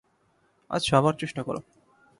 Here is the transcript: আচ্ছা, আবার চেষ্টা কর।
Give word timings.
আচ্ছা, 0.69 0.93
আবার 0.97 1.13
চেষ্টা 1.13 1.41
কর। 1.43 1.55